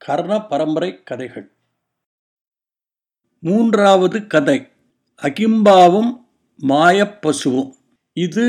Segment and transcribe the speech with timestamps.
[0.00, 1.46] கர்ண பரம்பரை கதைகள்.
[3.42, 4.58] மூன்றாவது கதை
[5.22, 6.10] அகிம்பாவும்
[6.62, 7.70] மாயப்பசுவும்
[8.16, 8.46] இது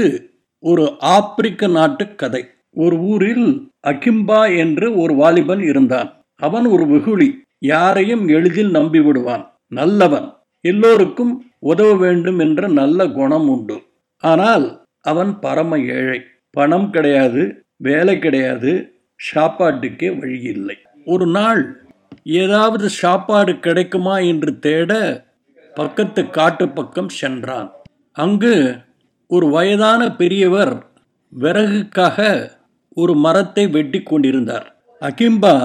[0.64, 2.44] ஒரு ஆப்பிரிக்க நாட்டு கதை.
[2.74, 3.48] ஒரு ஊரில்
[3.88, 6.10] அகிம்பா என்று ஒரு வாலிபன் இருந்தான்.
[6.36, 10.28] அவன் ஒரு வெகுளி யாரையும் எளிதில் நம்பிவிடுவான் நல்லவன்
[10.66, 13.78] எல்லோருக்கும் உதவ வேண்டும் என்ற நல்ல குணம் உண்டு.
[14.24, 14.66] ஆனால்
[15.02, 16.20] அவன் பரம ஏழை.
[16.52, 18.72] பணம் கிடையாது வேலை கிடையாது
[19.20, 20.78] சாப்பாட்டுக்கே வழி இல்லை.
[21.08, 21.62] ஒரு நாள்
[22.42, 24.92] ஏதாவது சாப்பாடு கிடைக்குமா என்று தேட
[25.76, 27.70] பக்கத்து காட்டு பக்கம் சென்றான்.
[28.16, 28.54] அங்கு
[29.30, 30.74] ஒரு வயதான பெரியவர்
[31.34, 32.18] விறகுக்காக
[32.94, 34.68] ஒரு மரத்தை வெட்டி கொண்டிருந்தார்.
[35.02, 35.56] அகிம்பா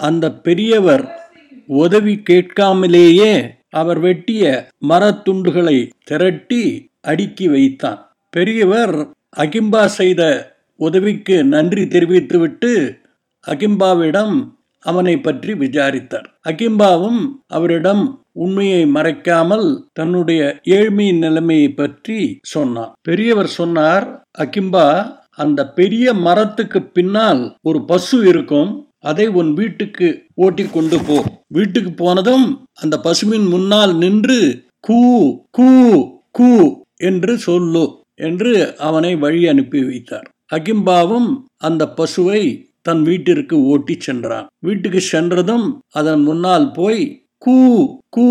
[0.00, 1.04] அந்த பெரியவர்
[1.66, 3.32] உதவி கேட்காமலேயே
[3.70, 4.44] அவர் வெட்டிய
[4.88, 6.62] மரத்துண்டுகளை திரட்டி
[7.00, 8.00] அடுக்கி வைத்தான்.
[8.30, 8.94] பெரியவர்
[9.36, 10.22] அகிம்பா செய்த
[10.80, 12.72] உதவிக்கு நன்றி தெரிவித்துவிட்டு
[13.44, 14.36] அகிம்பாவிடம்
[14.84, 16.26] அவனை பற்றி விசாரித்தார்.
[16.48, 22.92] அகிம்பாவும் அவரிடம் உண்மையை மறைக்காமல் தன்னுடைய ஏழ்மையின் நிலைமையை பற்றி சொன்னான்.
[23.02, 24.06] பெரியவர் சொன்னார்
[24.38, 24.86] அகிம்பா
[25.34, 28.70] அந்த பெரிய மரத்துக்கு பின்னால் ஒரு பசு இருக்கும்.
[29.00, 31.18] அதை உன் வீட்டுக்கு ஓட்டி கொண்டு போ.
[31.46, 34.40] வீட்டுக்கு போனதும் அந்த பசுவின் முன்னால் நின்று
[34.80, 34.98] கூ
[35.50, 35.68] கூ
[36.30, 36.50] கூ
[36.96, 40.26] என்று சொல்லு என்று அவனை வழி அனுப்பி வைத்தார்.
[40.52, 42.42] அகிம்பாவும் அந்த பசுவை
[42.82, 44.46] தன் வீட்டிற்கு ஓட்டி சென்றான்.
[44.58, 47.56] வீட்டுக்கு சென்றதும் அதன் முன்னால் போய் கூ
[48.08, 48.26] கூ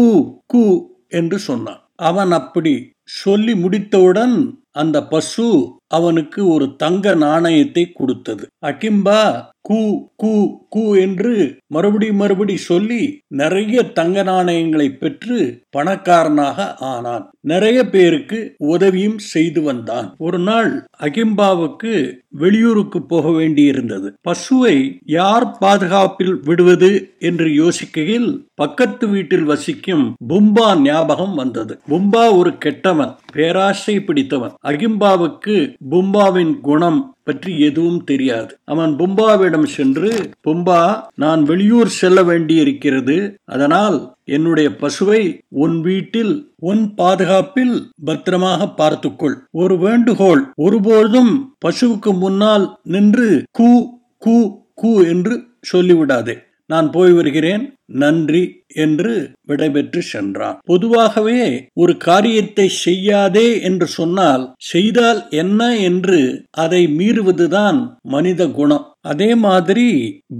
[0.46, 1.82] கூ என்று சொன்னான்.
[1.96, 4.36] அவன் அப்படி சொல்லி முடித்தவுடன்
[4.72, 8.48] அந்த பசு அவனுக்கு ஒரு தங்க நாணயத்தை கொடுத்தது.
[8.66, 11.32] அகிம்பா கூ கூ கூ என்று
[11.68, 15.38] மறுபடி மறுபடி சொல்லி நிறைய தங்க நாணயங்களை பெற்று
[15.78, 17.26] பணக்காரனாக ஆனான்.
[17.42, 20.16] நிறைய பேருக்கு உதவியும் செய்து வந்தான்.
[20.18, 21.94] ஒரு நாள் அகிம்பாவுக்கு
[22.28, 24.08] வெளியூருக்கு போக வேண்டியிருந்தது.
[24.30, 24.76] பசுவை
[25.06, 31.80] யார் பாதுகாப்பில் விடுவது என்று யோசிக்கையில் பக்கத்து வீட்டில் வசிக்கும் பும்பா ஞாபகம் வந்தது.
[31.90, 34.54] பும்பா ஒரு கெட்டவன் பேராசை பிடித்தவன்.
[34.68, 35.56] அகிம்பாவுக்கு
[35.92, 38.58] பும்பாவின் குணம் பற்றி எதுவும் தெரியாது.
[38.66, 43.18] அவன் பும்பாவிடம் சென்று பும்பா நான் வெளியூர் செல்ல வேண்டியிருக்கிறது.
[43.46, 47.76] அதனால் என்னுடைய பசுவை உன் வீட்டில் உன் பாதுகாப்பில்
[48.06, 49.38] பத்திரமாக பார்த்துக்கொள்.
[49.52, 53.70] ஒரு வேண்டுகோள் ஒருபொழுதும் பசுவுக்கு முன்னால் நின்று கூ
[54.18, 54.36] கூ
[54.74, 56.36] கூ என்று சொல்லிவிடாதே.
[56.70, 57.64] நான் போய் வருகிறேன்
[58.02, 58.42] நன்றி
[58.76, 59.14] என்று
[59.48, 60.58] விடைபெற்று சென்றான்.
[60.64, 61.42] பொதுவாகவே
[61.74, 66.20] ஒரு காரியத்தை செய்யாதே என்று சொன்னால் செய்தால் என்ன என்று
[66.58, 68.86] அதை மீறுவதுதான் மனித குணம்.
[69.02, 69.90] அதே மாதிரி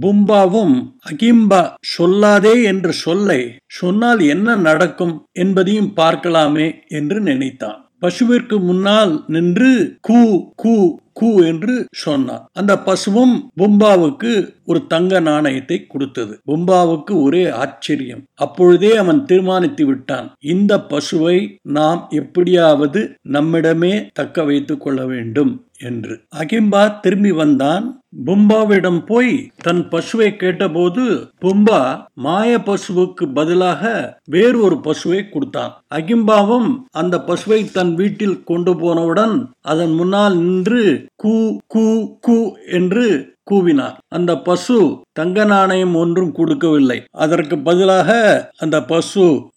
[0.00, 0.76] பும்பாவும்
[1.10, 1.62] அகிம்பா
[1.98, 3.40] சொல்லாதே என்று சொல்லை
[3.80, 7.80] சொன்னால் என்ன நடக்கும் என்பதையும் பார்க்கலாமே என்று நினைத்தான்.
[8.00, 9.70] பசுவிற்கு முன்னால் நின்று
[10.00, 10.20] கூ
[10.54, 10.74] கூ
[11.12, 14.32] கூ என்று சொன்னான் அந்த பசுவும் பும்பாவுக்கு
[14.64, 16.38] ஒரு தங்க நாணயத்தை கொடுத்தது.
[16.46, 18.24] பும்பாவுக்கு ஒரே ஆச்சரியம்.
[18.34, 20.34] அப்பொழுதே அவன் தீர்மானித்து விட்டான்.
[20.40, 26.20] இந்த பசுவை நாம் எப்படியாவது நம்மிடமே தக்க வைத்துக் கொள்ள வேண்டும் என்று.
[26.36, 28.02] அகிம்பா திரும்பி வந்தான்.
[28.26, 31.04] பும்பாவிடம் போய் தன் பசுவை கேட்டபோது
[31.40, 31.80] பும்பா
[32.14, 33.82] மாய பசுவுக்கு பதிலாக
[34.24, 35.82] வேறு ஒரு பசுவை கொடுத்தான்.
[35.94, 40.82] அகிம்பாவும் அந்த பசுவை தன் வீட்டில் கொண்டு போனவுடன் அதன் முன்னால் நின்று
[41.16, 43.96] கூ கூ கூ என்று கூவினார்.
[44.08, 47.04] அந்த பசு தங்க நாணயம் ஒன்றும் கொடுக்கவில்லை.
[47.10, 49.50] அதற்கு பதிலாக அந்த பசு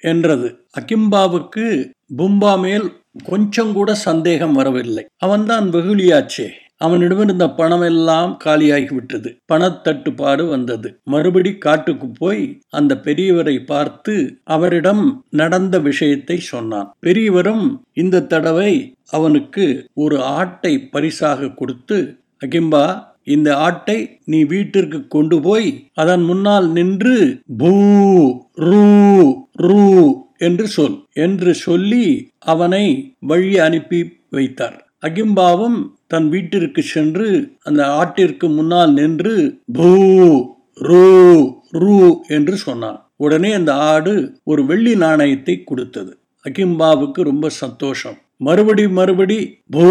[0.00, 0.66] என்றது.
[0.80, 2.92] அகிம்பாவுக்கு பும்பா மேல்
[3.24, 5.06] கொஞ்சம் கூட சந்தேகம் வரவில்லை.
[5.16, 6.46] அவன்தான் வெகுளியாச்சே.
[6.80, 9.30] அவனிடமிருந்த பணம் எல்லாம் காலியாகிவிட்டது.
[9.52, 10.88] பணத்தட்டுப்பாடு வந்தது.
[11.04, 16.88] மறுபடி காட்டுக்கு போய் அந்த பெரியவரை பார்த்து அவரிடம் நடந்த விஷயத்தை சொன்னான்.
[17.00, 18.72] பெரியவரும் இந்த தடவை
[19.10, 21.98] அவனுக்கு ஒரு ஆட்டை பரிசாக கொடுத்து
[22.46, 27.16] அகிம்பா இந்த ஆட்டை நீ வீட்டிற்கு கொண்டு போய் அதன் முன்னால் நின்று
[27.56, 27.72] பூ
[28.54, 28.84] ரூ
[29.56, 29.82] ரூ
[30.38, 32.04] என்று சொல் என்று சொல்லி
[32.38, 32.84] அவனை
[33.26, 34.00] வழி அனுப்பி
[34.30, 34.78] வைத்தார்.
[35.06, 37.28] அகிம்பாவும் தன் வீட்டிற்கு சென்று
[37.62, 39.90] அந்த ஆட்டிற்கு முன்னால் நின்று பூ
[40.74, 41.04] ரூ
[41.70, 43.10] ரூ என்று சொன்னான்.
[43.16, 44.14] உடனே அந்த ஆடு
[44.44, 46.18] ஒரு வெள்ளி நாணயத்தை கொடுத்தது.
[46.44, 48.18] அகிம்பாவுக்கு ரொம்ப சந்தோஷம்.
[48.36, 49.38] மறுபடி மறுபடி
[49.70, 49.86] பூ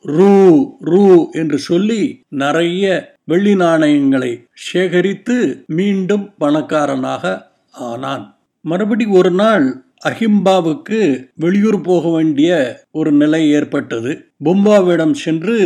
[0.00, 0.32] ரூ
[0.80, 7.50] ரூ என்று சொல்லி நிறைய வெள்ளி நாணயங்களை சேகரித்து மீண்டும் பணக்காரனாக
[7.90, 8.24] ஆனான்.
[8.60, 9.66] மறுபடி ஒரு நாள்
[10.08, 11.00] அஹிம்பாவுக்கு
[11.44, 12.50] வெளியூர் போக வேண்டிய
[12.98, 14.12] ஒரு நிலை ஏற்பட்டது.
[14.46, 15.58] பும்பாவிடம் சென்று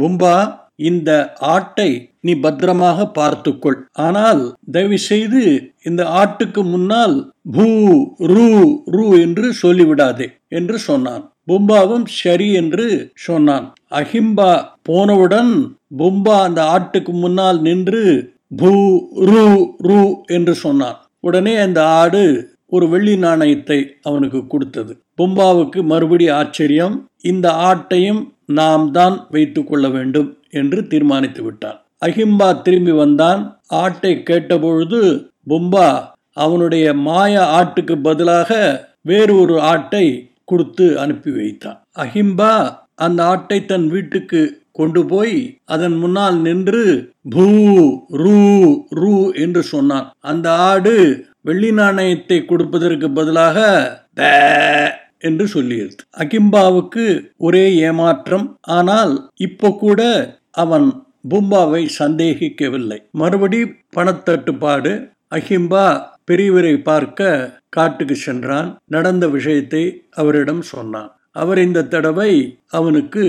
[0.00, 0.36] பும்பா
[0.88, 1.10] இந்த
[1.54, 1.90] ஆட்டை
[2.26, 3.78] நீ பத்திரமாக பார்த்துக்கொள்.
[4.06, 4.42] ஆனால்
[4.74, 5.42] தயவு செய்து
[5.88, 7.14] இந்த ஆட்டுக்கு முன்னால்
[7.54, 7.66] பூ
[8.32, 8.48] ரூ
[8.94, 10.26] ரூ என்று சொல்லிவிடாதே
[10.58, 11.24] என்று சொன்னான்.
[11.50, 12.86] பும்பாவும் சரி என்று
[13.26, 13.66] சொன்னான்.
[14.00, 14.50] அஹிம்பா
[14.88, 15.52] போனவுடன்
[16.00, 18.04] பும்பா அந்த ஆட்டுக்கு முன்னால் நின்று
[18.60, 18.72] பூ
[19.30, 19.44] ரூ
[19.88, 20.00] ரூ
[20.36, 20.98] என்று சொன்னான்.
[21.28, 22.24] உடனே அந்த ஆடு
[22.72, 24.92] ஒரு வெள்ளி நாணயத்தை அவனுக்கு கொடுத்தது.
[25.20, 28.22] பும்பாவுக்கு மறுபடி ஆச்சரியம் இந்த ஆட்டையும்
[28.58, 31.78] நாம் தான் வைத்து கொள்ள வேண்டும் என்று தீர்மானித்து விட்டான்.
[32.06, 33.40] அஹிம்பா திரும்பி வந்தான்.
[33.82, 35.00] ஆட்டை கேட்டபொழுது
[35.50, 35.88] பும்பா
[36.44, 38.50] அவனுடைய மாய ஆட்டுக்கு பதிலாக
[39.02, 40.06] வேறு ஒரு ஆட்டை
[40.44, 41.78] கொடுத்து அனுப்பி வைத்தான்.
[41.98, 42.52] அஹிம்பா
[43.06, 44.40] அந்த ஆட்டை தன் வீட்டுக்கு
[44.72, 46.82] கொண்டு போய் அதன் முன்னால் நின்று
[47.28, 47.46] பூ
[48.22, 48.40] ரூ
[49.00, 49.14] ரூ
[49.44, 50.06] என்று சொன்னான்.
[50.20, 50.94] அந்த ஆடு
[51.46, 53.58] வெள்ளி நாணயத்தை கொடுப்பதற்கு பதிலாக
[55.28, 57.04] என்று சொல்லியிருது அகிம்பாவுக்கு
[57.46, 58.46] ஒரே ஏமாற்றம்.
[58.76, 59.12] ஆனால்
[59.46, 60.00] இப்போ கூட
[60.62, 60.86] அவன்
[61.30, 62.98] பூம்பாவை சந்தேகிக்கவில்லை.
[63.20, 63.60] மறுபடி
[63.96, 64.92] பணத்தட்டுப்பாடு.
[65.36, 65.86] அகிம்பா
[66.30, 67.30] பெரியவரை பார்க்க
[67.76, 68.68] காட்டுக்கு சென்றான்.
[68.94, 69.82] நடந்த விஷயத்தை
[70.20, 71.10] அவரிடம் சொன்னான்.
[71.42, 72.32] அவர் இந்த தடவை
[72.78, 73.24] அவனுக்கு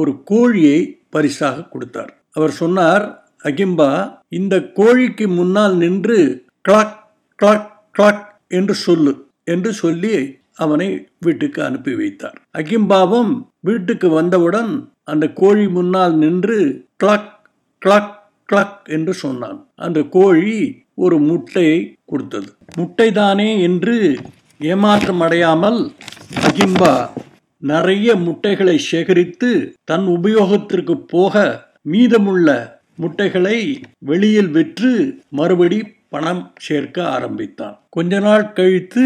[0.00, 0.78] ஒரு கோழியை
[1.14, 2.12] பரிசாக கொடுத்தார்.
[2.36, 3.04] அவர் சொன்னார்
[3.48, 3.90] அகிம்பா
[4.38, 6.18] இந்த கோழிக்கு முன்னால் நின்று
[6.68, 6.96] கிளாக்
[7.40, 9.12] கிளாக் கிளாக் என்று சொல்லு
[9.44, 10.14] என்று சொல்லி
[10.54, 12.38] அவனை வீட்டுக்கு அனுப்பி வைத்தார்.
[12.58, 14.72] அகிம்பாவும் வீட்டுக்கு வந்தவுடன்
[15.04, 16.58] அந்த கோழி முன்னால் நின்று
[17.04, 17.30] கிளாக்
[17.82, 18.12] கிளாக்
[18.52, 19.58] கிளாக் என்று சொன்னான்.
[19.74, 22.50] அந்த கோழி ஒரு முட்டையை கொடுத்தது.
[22.78, 23.96] முட்டைதானே என்று
[24.60, 25.80] ஏமாற்றம் அடையாமல்
[26.48, 26.92] அகிம்பா
[27.62, 29.50] நிறைய முட்டைகளை சேகரித்து
[29.84, 32.48] தன் உபயோகத்திற்கு போக மீதமுள்ள
[32.96, 33.58] முட்டைகளை
[33.98, 34.92] வெளியில் விற்று
[35.30, 35.78] மறுபடி
[36.12, 37.76] பணம் சேர்க்க ஆரம்பித்தான்.
[37.90, 39.04] கொஞ்ச நாள் கழித்து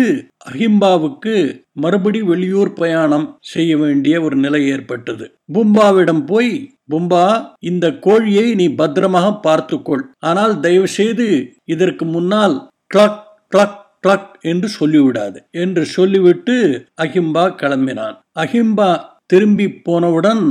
[0.50, 1.34] அஹிம்பாவுக்கு
[1.72, 5.26] மறுபடி வெளியூர் பயணம் செய்ய வேண்டிய ஒரு நிலை ஏற்பட்டது.
[5.52, 6.52] பும்பாவிடம் போய்
[6.90, 7.24] பும்பா
[7.58, 10.04] இந்த கோழியை நீ பத்திரமாக பார்த்துக்கொள்.
[10.18, 11.28] ஆனால் தயவு செய்து
[11.64, 12.56] இதற்கு முன்னால்
[12.94, 13.22] கிளக்
[13.52, 16.56] கிளக் கிளக் என்று சொல்லிவிடாது என்று சொல்லிவிட்டு
[17.02, 18.16] அஹிம்பா கிளம்பினான்.
[18.38, 18.90] அஹிம்பா
[19.26, 20.42] திரும்பி போனவுடன்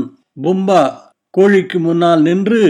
[0.44, 0.82] பும்பா
[1.38, 2.62] கோழிக்கு முன்னால் நின்று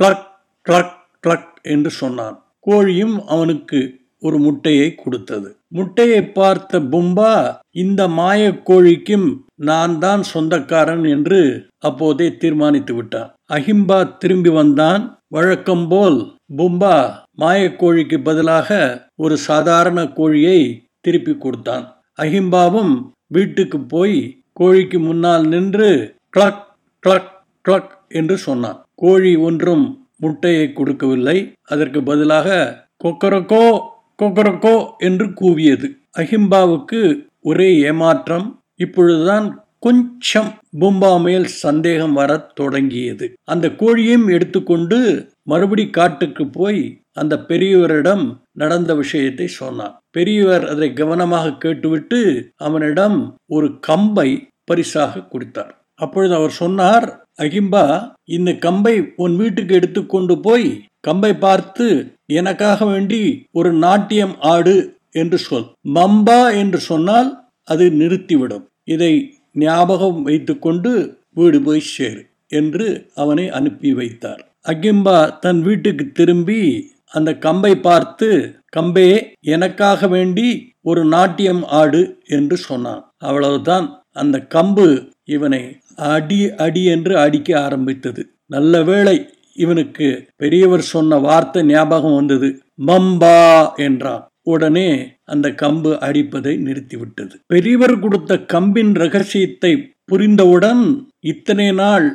[0.00, 0.28] கிளக்
[0.66, 0.94] கிளக்
[1.26, 2.36] கிளக் என்று சொன்னான்.
[2.68, 3.80] கோழியும் அவனுக்கு
[4.18, 5.48] ஒரு முட்டையை கொடுத்தது.
[5.68, 7.32] முட்டையை பார்த்த பும்பா
[7.70, 11.40] இந்த மாய கோழிக்கும் நான் தான் சொந்தக்காரன் என்று
[11.78, 13.30] அப்போதே தீர்மானித்து விட்டான்.
[13.52, 15.02] அஹிம்பா திரும்பி வந்தான்.
[15.28, 16.18] வழக்கம் போல்
[16.56, 16.96] பும்பா
[17.38, 18.68] மாயக்கோழிக்கு பதிலாக
[19.16, 20.60] ஒரு சாதாரண கோழியை
[21.00, 21.84] திருப்பி கொடுத்தான்.
[22.22, 22.94] அஹிம்பாவும்
[23.26, 24.18] வீட்டுக்கு போய்
[24.60, 25.90] கோழிக்கு முன்னால் நின்று
[26.36, 26.64] கிளக்
[27.02, 27.32] கிளக்
[27.64, 28.78] கிளக் என்று சொன்னான்.
[28.94, 29.84] கோழி ஒன்றும்
[30.18, 31.54] முட்டையை கொடுக்கவில்லை.
[31.64, 32.48] அதற்கு பதிலாக
[33.04, 33.80] கொக்கரக்கோ
[34.22, 35.88] கொக்கரக்கோ என்று கூவியது.
[36.18, 40.48] அஹிம்பாவுக்கு ஒரே ஏமாற்றம் இப்பொழுதுதான் கொஞ்சம்
[40.80, 43.26] பூம்பா மேல் சந்தேகம் வரத் தொடங்கியது.
[43.44, 44.98] அந்த கோழியையும் எடுத்துக்கொண்டு
[45.42, 49.94] மறுபடி காட்டுக்கு போய் அந்த பெரியவரிடம் நடந்த விஷயத்தை சொன்னான்.
[50.10, 52.20] பெரியவர் அதை கவனமாக கேட்டுவிட்டு
[52.56, 54.28] அவனிடம் ஒரு கம்பை
[54.64, 55.72] பரிசாக கொடுத்தார்.
[55.94, 57.06] அப்பொழுது அவர் சொன்னார்
[57.38, 57.84] அகிம்பா
[58.36, 60.68] இந்த கம்பை உன் வீட்டுக்கு எடுத்துக்கொண்டு போய்
[61.00, 61.86] கம்பை பார்த்து
[62.32, 63.20] எனக்காக வேண்டி
[63.52, 64.76] ஒரு நாட்டியம் ஆடு
[65.10, 65.68] என்று சொல்.
[65.94, 67.30] மம்பா என்று சொன்னால்
[67.64, 68.64] அது நிறுத்திவிடும்.
[68.84, 69.12] இதை
[69.52, 70.90] ஞாபகம் வைத்துக்கொண்டு
[71.34, 74.42] வீடு போய் சேரு என்று அவனை அனுப்பி வைத்தார்.
[74.68, 76.60] அகிம்பா தன் வீட்டுக்கு திரும்பி
[77.12, 78.28] அந்த கம்பை பார்த்து
[78.76, 79.08] கம்பே
[79.40, 80.48] எனக்காக வேண்டி
[80.82, 83.02] ஒரு நாட்டியம் ஆடு என்று சொன்னான்.
[83.18, 83.86] அவ்வளவுதான்.
[84.12, 84.86] அந்த கம்பு
[85.28, 85.62] இவனை
[86.12, 88.22] அடி அடி என்று அடிக்க ஆரம்பித்தது.
[88.46, 89.16] நல்ல வேளை
[89.56, 92.48] இவனுக்கு பெரியவர் சொன்ன வார்த்தை ஞாபகம் வந்தது.
[92.86, 93.38] மம்பா
[93.86, 94.24] என்றான்.
[94.42, 94.88] உடனே
[95.24, 97.34] அந்த கம்பு அடிப்பதை நிறுத்திவிட்டது.
[97.46, 99.72] பெரியவர் கொடுத்த கம்பின் ரகசியத்தை
[100.12, 100.84] புரிந்தவுடன்
[101.32, 102.06] இத்தனை நாள்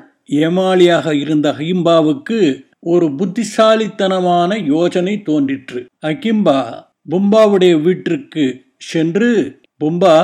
[0.43, 2.39] ஏமாளியாக இருந்த அகிம்பாவுக்கு
[2.85, 5.81] ஒரு புத்திசாலித்தனமான யோசனை தோன்றிற்று.
[6.05, 6.57] அகிம்பா
[7.11, 8.45] பும்பாவுடைய வீட்டிற்கு
[8.91, 9.29] சென்று
[9.81, 10.15] பும்பா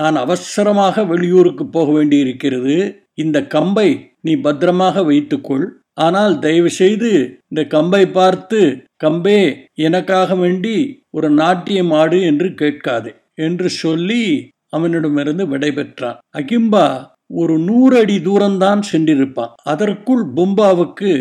[0.00, 2.76] நான் அவசரமாக வெளியூருக்கு போக வேண்டியிருக்கிறது.
[3.14, 3.88] இந்த கம்பை
[4.20, 5.66] நீ பத்திரமாக வைத்துக்கொள்.
[5.98, 7.10] ஆனால் தயவு செய்து
[7.48, 8.60] இந்த கம்பை பார்த்து
[8.96, 9.40] கம்பே
[9.86, 10.76] எனக்காக வேண்டி
[11.10, 13.12] ஒரு நாட்டியம் ஆடு என்று கேட்காதே
[13.46, 14.22] என்று சொல்லி
[14.68, 16.18] அவனிடமிருந்து விடைபெற்றான்.
[16.38, 16.86] அகிம்பா
[17.40, 19.52] ஒரு நூறு அடி தூரம்தான் சென்றிருப்பான்.
[19.72, 21.12] அதற்குள் பும்பாவுக்கு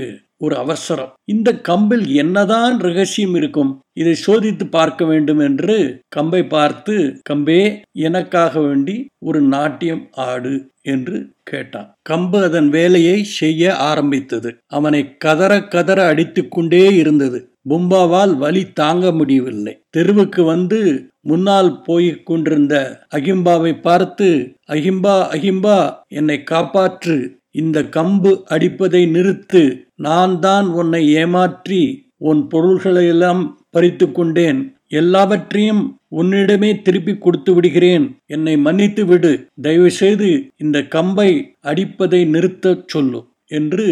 [0.42, 1.12] ஒரு அவசரம்.
[1.26, 5.76] இந்த கம்பில் என்னதான் ரகசியம் இருக்கும் இதை சோதித்து பார்க்க வேண்டும் என்று
[6.10, 6.96] கம்பை பார்த்து
[7.30, 7.62] கம்பே
[8.02, 11.90] எனக்காக வேண்டி ஒரு நாட்டியம் ஆடு என்று கேட்டான்.
[12.10, 14.50] கம்பு அதன் வேலையை செய்ய ஆரம்பித்தது.
[14.68, 17.40] அவனை கதற கதற அடித்து கொண்டே இருந்தது.
[17.70, 19.74] பும்பாவால் வலி தாங்க முடியவில்லை.
[19.90, 20.80] தெருவுக்கு வந்து
[21.22, 22.76] முன்னால் போய்க் கொண்டிருந்த
[23.10, 24.28] அகிம்பாவை பார்த்து
[24.68, 25.78] அகிம்பா அகிம்பா
[26.12, 27.18] என்னை காப்பாற்று
[27.52, 34.78] இந்த கம்பு அடிப்பதை நிறுத்து நான் தான் உன்னை ஏமாற்றி உன் பொருள்களையெல்லாம் பறித்து கொண்டேன்.
[34.88, 38.18] எல்லாவற்றையும் உன்னிடமே திருப்பி கொடுத்து விடுகிறேன்.
[38.26, 39.48] என்னை மன்னித்து விடு.
[39.62, 41.30] தயவு செய்து இந்த கம்பை
[41.62, 43.88] அடிப்பதை நிறுத்தச் சொல்லு என்று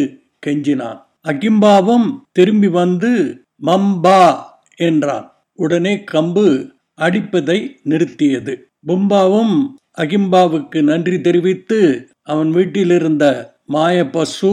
[0.45, 0.99] கெஞ்சினான்.
[1.23, 4.35] அகிம்பாவும் திரும்பி வந்து மம்பா
[4.75, 5.27] என்றான்.
[5.53, 8.55] உடனே கம்பு அடிப்பதை நிறுத்தியது.
[8.87, 9.55] பும்பாவும்
[9.97, 13.25] அகிம்பாவுக்கு நன்றி தெரிவித்து அவன் வீட்டிலிருந்த
[13.65, 14.51] மாய பசு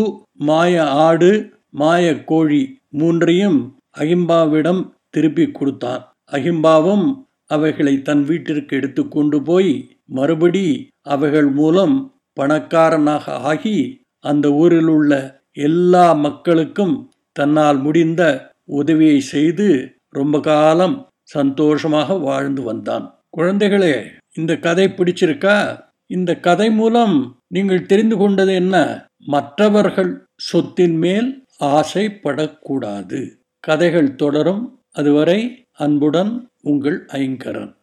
[0.48, 1.32] மாய ஆடு
[1.80, 3.58] மாய கோழி மூன்றையும்
[3.98, 6.02] அகிம்பாவிடம் திருப்பி கொடுத்தான்.
[6.32, 7.06] அகிம்பாவும்
[7.46, 9.72] அவைகளை தன் வீட்டிற்கு எடுத்து கொண்டு போய்
[10.18, 10.66] மறுபடி
[11.06, 11.96] அவைகள் மூலம்
[12.40, 13.76] பணக்காரனாக ஆகி
[14.24, 15.12] அந்த ஊரில் உள்ள
[15.68, 16.94] எல்லா மக்களுக்கும்
[17.36, 18.22] தன்னால் முடிந்த
[18.78, 19.68] உதவியை செய்து
[20.10, 20.96] ரொம்ப காலம்
[21.34, 23.04] சந்தோஷமாக வாழ்ந்து வந்தான்.
[23.36, 23.94] குழந்தைகளே
[24.34, 25.56] இந்த கதை பிடிச்சிருக்கா?
[26.06, 29.06] இந்த கதை மூலம் நீங்கள் தெரிந்து கொண்டது என்ன?
[29.26, 33.30] மற்றவர்கள் சொத்தின் மேல் ஆசைப்படக்கூடாது.
[33.60, 34.78] கதைகள் தொடரும்.
[34.92, 37.72] அதுவரை அன்புடன் உங்கள் ஐங்கரன்.